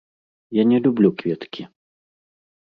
[0.57, 1.63] Я не люблю кветкі!